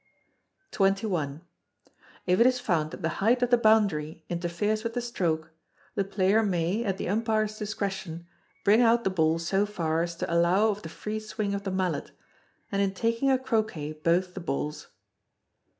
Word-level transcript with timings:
xxi. 0.71 1.41
If 2.25 2.39
it 2.39 2.47
is 2.47 2.59
found 2.59 2.89
that 2.89 3.03
the 3.03 3.09
height 3.21 3.43
of 3.43 3.51
the 3.51 3.55
boundary 3.59 4.25
interferes 4.29 4.83
with 4.83 4.95
the 4.95 4.99
stroke, 4.99 5.51
the 5.93 6.03
player 6.03 6.41
may, 6.41 6.83
at 6.83 6.97
the 6.97 7.07
umpire's 7.07 7.59
discretion, 7.59 8.25
bring 8.65 8.81
out 8.81 9.03
the 9.03 9.11
ball 9.11 9.37
so 9.37 9.63
far 9.67 10.01
as 10.01 10.15
to 10.15 10.33
allow 10.33 10.69
of 10.69 10.81
the 10.81 10.89
free 10.89 11.19
swing 11.19 11.53
of 11.53 11.65
the 11.65 11.69
mallet, 11.71 12.13
and 12.71 12.81
in 12.81 12.95
taking 12.95 13.29
a 13.29 13.37
Croquet 13.37 13.93
both 13.93 14.33
the 14.33 14.39
balls. 14.39 14.87